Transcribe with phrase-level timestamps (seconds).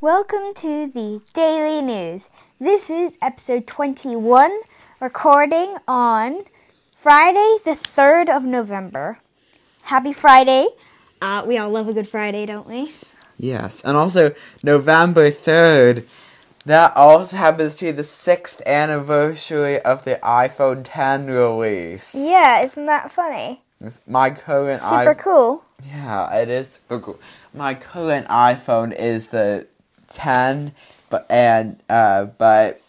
[0.00, 2.28] Welcome to the Daily News.
[2.60, 4.50] This is episode 21,
[5.00, 6.44] recording on
[6.94, 9.18] Friday, the 3rd of November.
[9.84, 10.66] Happy Friday.
[11.22, 12.92] Uh, we all love a good Friday, don't we?
[13.38, 16.04] Yes, and also November 3rd,
[16.66, 22.14] that also happens to be the sixth anniversary of the iPhone 10 release.
[22.14, 23.62] Yeah, isn't that funny?
[23.80, 25.18] It's my current Super iPhone.
[25.18, 25.64] cool.
[25.86, 27.20] Yeah, it is super cool.
[27.54, 29.66] My current iPhone is the
[30.08, 30.72] 10,
[31.10, 32.80] but and uh, but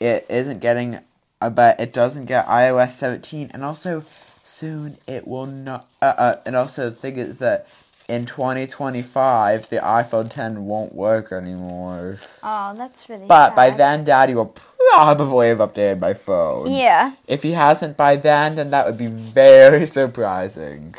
[0.00, 0.98] it isn't getting,
[1.40, 4.04] uh, but it doesn't get iOS 17, and also
[4.42, 5.86] soon it will not.
[6.00, 7.66] Uh, uh, and also the thing is that
[8.08, 12.18] in 2025 the iPhone 10 won't work anymore.
[12.42, 14.54] Oh, that's really But by then, Daddy will
[14.92, 16.70] probably have updated my phone.
[16.70, 17.14] Yeah.
[17.26, 20.94] If he hasn't by then, then that would be very surprising.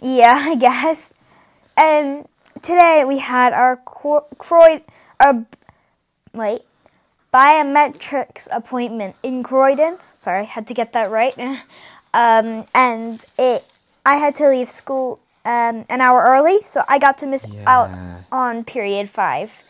[0.00, 1.12] Yeah, I guess.
[1.76, 2.26] Um,
[2.66, 4.82] today we had our Croyd,
[5.20, 5.46] our
[6.34, 6.62] wait,
[7.32, 9.98] biometrics appointment in Croydon.
[10.10, 11.38] Sorry, had to get that right.
[12.14, 13.64] um, and it,
[14.04, 17.88] I had to leave school um, an hour early, so I got to miss out
[18.32, 19.62] on period five.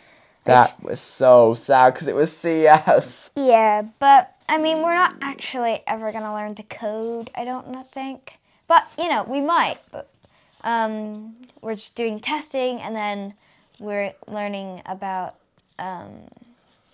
[0.45, 3.31] That was so sad because it was CS.
[3.37, 7.31] Yeah, but I mean, we're not actually ever gonna learn to code.
[7.35, 9.79] I don't think, but you know, we might.
[9.91, 10.09] But
[10.67, 13.35] um, we're just doing testing, and then
[13.79, 15.37] we're learning about
[15.79, 16.29] um,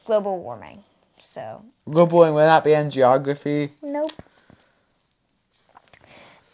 [0.05, 0.85] global warming.
[1.23, 3.71] So Good boy, will that be in geography?
[3.83, 4.13] nope.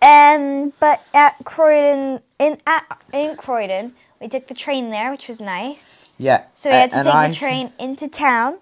[0.00, 5.40] Um, but at Croydon, in at in Croydon, we took the train there, which was
[5.40, 6.10] nice.
[6.18, 6.44] Yeah.
[6.54, 8.58] So we had to and take I- the train into town,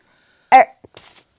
[0.53, 0.69] er,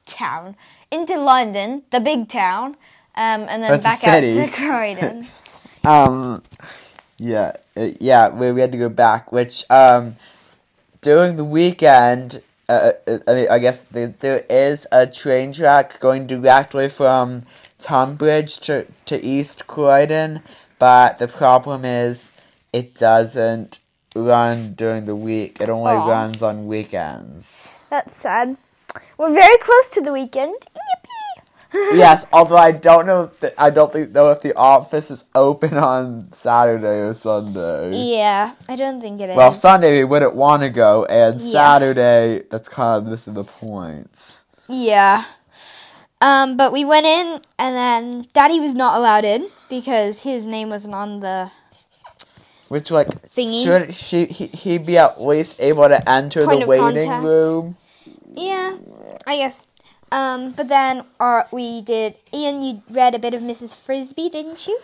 [0.05, 0.55] town,
[0.91, 2.75] into London, the big town,
[3.15, 5.27] um, and then That's back out to Croydon.
[5.85, 6.43] Um,
[7.17, 10.15] yeah, uh, yeah, we, we had to go back, which, um,
[11.01, 15.99] during the weekend, uh, uh, I, mean, I guess the, there is a train track
[15.99, 17.43] going directly from
[17.79, 20.41] Tunbridge to, to East Croydon,
[20.79, 22.31] but the problem is
[22.73, 23.79] it doesn't
[24.15, 25.61] run during the week.
[25.61, 26.07] It only Aw.
[26.07, 27.73] runs on weekends.
[27.89, 28.57] That's sad.
[29.17, 30.55] We're very close to the weekend.
[31.93, 35.25] Yes, although I don't know if the, I don't think know if the office is
[35.33, 37.91] open on Saturday or Sunday.
[38.17, 39.35] Yeah, I don't think it is.
[39.37, 41.51] Well, Sunday we wouldn't want to go, and Yeah.
[41.51, 44.39] Saturday that's kind of missing the point.
[44.67, 45.23] yeah.
[46.19, 50.69] Um, but we went in, and then Daddy was not allowed in because his name
[50.69, 51.51] wasn't on the
[52.69, 53.63] Which like Thingy.
[53.63, 57.23] should she he, he be at least able to enter Point the waiting contact.
[57.23, 57.77] room?
[58.35, 58.77] Yeah,
[59.27, 59.67] I guess.
[60.11, 62.15] Um, but then our, we did.
[62.33, 63.75] Ian, you read a bit of Mrs.
[63.75, 64.79] Frisby, didn't you?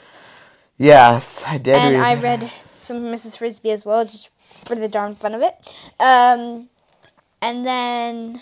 [0.78, 1.76] Yes, I did.
[1.76, 3.38] and read- I read some Mrs.
[3.38, 5.56] Frisby as well, just for the darn fun of it.
[6.00, 6.70] Um,
[7.42, 8.42] and then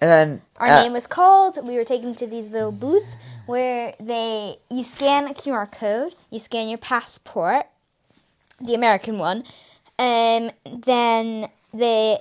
[0.00, 1.58] and then our uh, name was called.
[1.66, 6.38] We were taken to these little booths where they you scan a QR code, you
[6.38, 7.66] scan your passport,
[8.60, 9.44] the American one,
[9.98, 12.18] and then they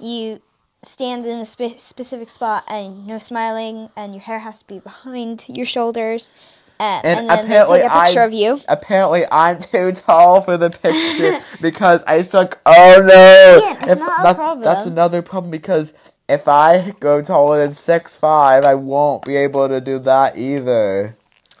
[0.00, 0.40] you
[0.86, 4.78] stand in a spe- specific spot and no smiling, and your hair has to be
[4.78, 6.32] behind your shoulders.
[6.78, 8.60] Uh, And, and, then they take a picture I, of you.
[8.68, 12.60] Apparently, I'm too tall for the picture because I suck.
[12.66, 13.66] Oh no!
[13.66, 14.62] Yeah, it's not a that- problem.
[14.64, 15.94] That's another problem because
[16.28, 21.16] if I go taller than six five, I won't be able to do that either.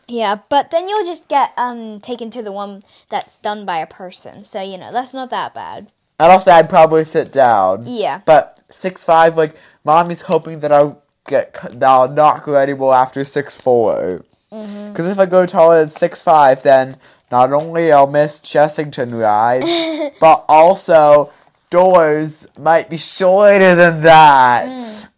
[0.08, 3.86] Yeah, but then you'll just get um taken to the one that's done by a
[3.86, 4.44] person.
[4.44, 5.90] So you know that's not that bad.
[6.18, 7.84] And also, I'd probably sit down.
[7.86, 8.20] Yeah.
[8.24, 9.54] But six five, like
[9.84, 14.24] mommy's hoping that I'll get that I'll not go anymore after six four.
[14.52, 14.88] Mm-hmm.
[14.88, 16.96] Because if I go taller than six five, then
[17.30, 21.32] not only I'll miss Chessington rides, but also
[21.70, 25.08] doors might be shorter than that.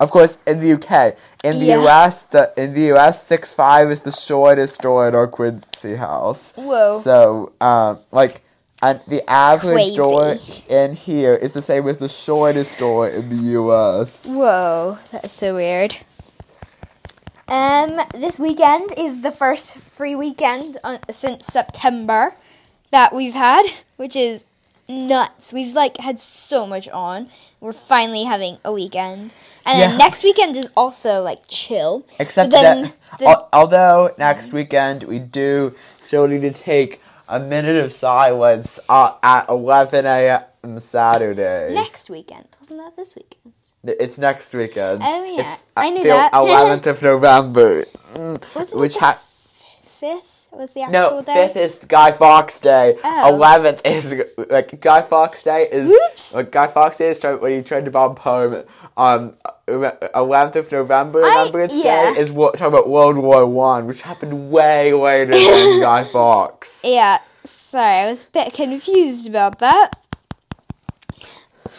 [0.00, 1.84] Of course, in the UK, in the Yeah.
[1.84, 6.52] US, the in the US, six five is the shortest door in our Quincy house.
[6.56, 6.98] Whoa.
[6.98, 8.42] So, um, like,
[8.84, 9.96] and the average Crazy.
[9.96, 10.36] door
[10.68, 14.26] in here is the same as the shortest door in the US.
[14.28, 15.96] Whoa, that's so weird.
[17.48, 22.36] Um, this weekend is the first free weekend on, since September
[22.90, 23.64] that we've had,
[23.96, 24.44] which is
[24.86, 25.52] nuts.
[25.52, 27.28] We've like had so much on.
[27.60, 29.34] We're finally having a weekend,
[29.64, 29.88] and Yeah.
[29.88, 32.04] then next weekend is also like chill.
[32.18, 37.82] Except then that, the- although next weekend we do still need to take a minute
[37.84, 40.78] of silence uh, at 11 a.m.
[40.80, 41.72] Saturday.
[41.74, 43.52] next weekend wasn't that this weekend?
[43.86, 45.02] It's next weekend.
[45.04, 45.42] Oh, yeah.
[45.52, 46.32] It's I knew the that.
[46.32, 47.84] 11th of November.
[48.54, 49.12] Wasn't Which it the ha-
[49.84, 51.48] fifth was the actual No, day.
[51.48, 52.96] fifth is Guy Fawkes Day.
[53.04, 53.34] Oh.
[53.34, 54.14] Eleventh is
[54.48, 55.90] like Guy Fawkes Day is.
[55.90, 56.34] Whoops.
[56.34, 58.62] Like Guy Fawkes Day is when you tried to bomb home.
[58.96, 59.34] Um,
[59.66, 62.12] eleventh of November, Remembrance yeah.
[62.14, 66.82] Day is what talking about World War One, which happened way later than Guy Fawkes.
[66.84, 69.92] Yeah, sorry, I was a bit confused about that.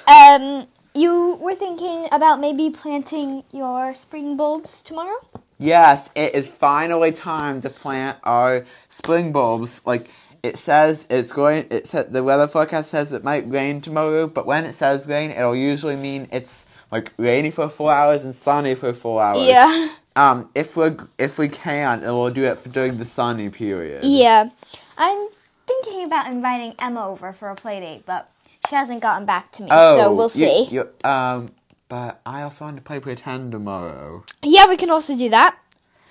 [0.07, 5.17] Um, you were thinking about maybe planting your spring bulbs tomorrow?
[5.57, 9.85] Yes, it is finally time to plant our spring bulbs.
[9.85, 10.09] Like
[10.45, 11.65] it says, it's going.
[11.71, 15.31] It said the weather forecast says it might rain tomorrow, but when it says rain,
[15.31, 19.39] it'll usually mean it's like rainy for four hours and sunny for four hours.
[19.45, 19.89] Yeah.
[20.15, 24.03] Um, if we if we can, and we'll do it for, during the sunny period.
[24.05, 24.49] Yeah.
[24.97, 25.27] I'm
[25.67, 28.29] thinking about inviting Emma over for a play date, but
[28.69, 30.67] she hasn't gotten back to me, so we'll see.
[30.69, 31.51] you- um,
[31.89, 34.23] but I also want to play pretend tomorrow.
[34.41, 35.57] Yeah, we can also do that.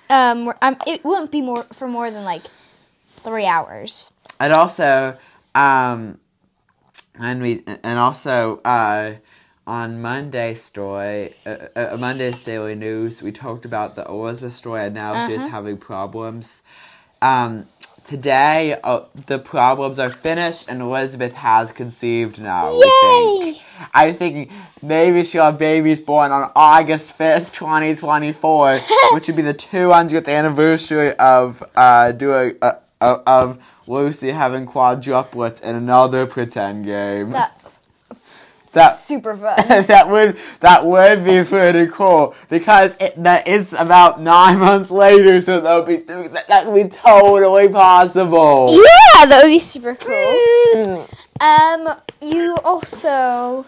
[0.09, 2.43] Um, um, it wouldn't be more for more than like
[3.23, 4.11] three hours.
[4.39, 5.17] And also,
[5.53, 6.19] um,
[7.19, 9.15] and we and also uh,
[9.65, 14.95] on Monday's story, uh, uh, Monday's Daily News, we talked about the Elizabeth story, and
[14.95, 15.47] now she's Uh-huh.
[15.49, 16.61] having problems.
[17.21, 17.65] Um,
[18.03, 22.69] today, uh, the problems are finished, and Elizabeth has conceived now.
[22.71, 23.61] Yay!
[23.93, 24.49] I was thinking
[24.81, 28.79] maybe she'll have babies born on August 5th, 2024,
[29.13, 35.61] which would be the 200th anniversary of uh, doing uh, uh, of Lucy having quadruplets
[35.61, 37.31] in another pretend game.
[37.31, 37.63] That's
[38.73, 39.55] that super fun.
[39.85, 45.39] that would that would be pretty cool because it, that is about nine months later,
[45.41, 48.67] so that would be that, that would be totally possible.
[48.71, 51.07] yeah, that would be super cool.
[51.41, 51.89] Um,
[52.21, 53.65] you also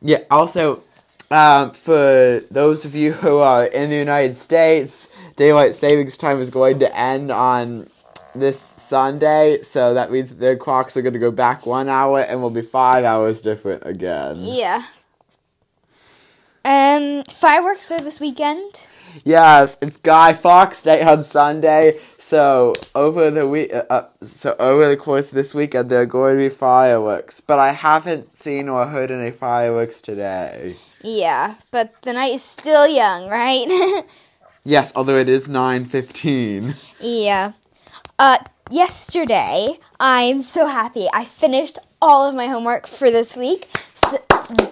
[0.00, 0.18] Yeah.
[0.30, 0.82] Also,
[1.30, 6.50] um, for those of you who are in the United States, daylight savings time is
[6.50, 7.88] going to end on
[8.38, 12.40] this Sunday, so that means their clocks are going to go back one hour and
[12.42, 14.36] will be five hours different again.
[14.38, 14.84] yeah.
[16.64, 18.88] Um, fireworks are this weekend.
[19.24, 22.00] Yes, it's Guy Fawkes Day on Sunday.
[22.18, 26.06] So over the week, uh, uh, so over the course of this weekend, there are
[26.06, 27.40] going to be fireworks.
[27.40, 30.74] But I haven't seen or heard any fireworks today.
[31.02, 34.02] Yeah, but the night is still young, right?
[34.68, 36.74] Yes, although it is nine fifteen.
[37.00, 37.52] yeah.
[38.18, 38.38] Uh,
[38.70, 41.06] yesterday, I'm so happy.
[41.12, 43.68] I finished all of my homework for this week.
[43.94, 44.18] So,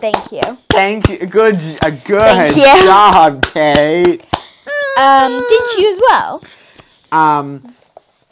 [0.00, 0.58] thank you.
[0.70, 1.26] Thank you.
[1.26, 2.62] Good, a good Thank you.
[2.84, 4.24] job, Kate.
[4.98, 6.44] Um, did you as well?
[7.12, 7.74] Um,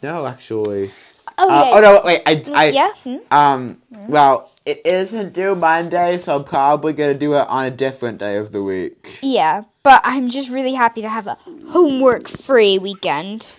[0.01, 0.91] no, actually.
[1.37, 1.71] Oh Uh, yeah.
[1.73, 2.21] oh no, wait.
[2.25, 2.91] I, I, yeah.
[3.03, 3.17] Hmm?
[3.31, 3.77] Um,
[4.07, 8.37] well, it isn't due Monday, so I'm probably gonna do it on a different day
[8.37, 9.19] of the week.
[9.21, 11.37] Yeah, but I'm just really happy to have a
[11.69, 13.57] homework-free weekend.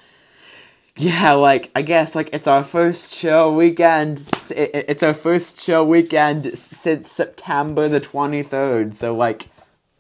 [0.97, 4.23] Yeah, like I guess like it's our first show weekend.
[4.51, 8.95] it- it- It's our first show weekend since September the twenty third.
[8.95, 9.49] So like,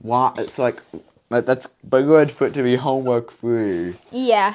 [0.00, 0.38] what?
[0.38, 0.81] It's like
[1.31, 3.96] that's but good for it to be homework free.
[4.12, 4.55] Yeah.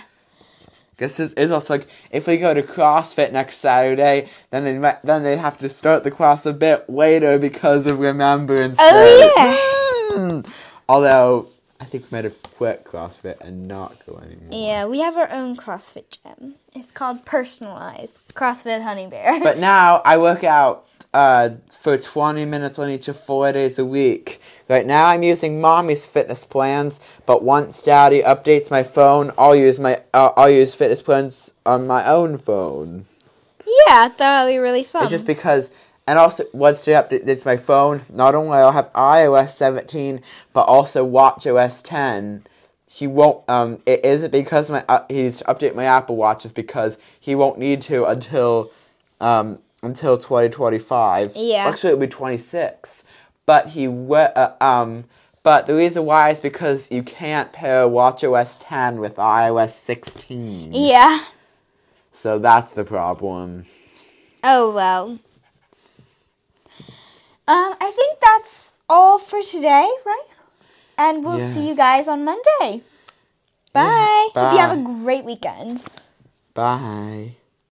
[0.98, 5.02] Guess it's, it's also like if we go to CrossFit next Saturday, then they might,
[5.04, 10.16] then they have to start the class a bit later because of Remembrance Oh, Day.
[10.18, 10.42] Hmm.
[10.88, 11.48] Although
[11.80, 14.50] I think we might have quit CrossFit and not go anymore.
[14.52, 16.56] Yeah, we have our own CrossFit gym.
[16.76, 19.40] It's called Personalized CrossFit Honey Bear.
[19.42, 23.86] But now I work out uh, for 20 minutes on each of four days a
[23.86, 24.42] week.
[24.68, 29.80] Right now I'm using mommy's fitness plans, but once daddy updates my phone, I'll use
[29.80, 33.06] my uh, I'll use fitness plans on my own phone.
[33.88, 35.04] yeah, that'll be really fun.
[35.04, 35.72] It's just because,
[36.10, 40.22] and also once he updates my phone, not only I'll have iOS 17,
[40.54, 42.48] but also WatchOS 10.
[42.92, 43.48] He won't.
[43.48, 46.46] Um, it isn't because my uh, he's to update my Apple Watch.
[46.46, 48.72] It's because he won't need to until,
[49.22, 51.34] um, until 2025.
[51.36, 51.68] Yeah.
[51.68, 53.04] Actually, it'll be 26.
[53.46, 55.04] But he we- uh, um.
[55.44, 60.74] But the reason why is because you can't pair WatchOS 10 with iOS 16.
[60.74, 61.20] yeah.
[62.12, 63.66] So that's the problem.
[64.44, 65.20] Oh well.
[67.50, 70.28] Um, I think that's all for today, right?
[71.00, 72.84] And we'll see you guys on Monday.
[73.74, 74.30] Bye.
[74.36, 75.84] Hope you have a great weekend.
[76.54, 77.38] Bye.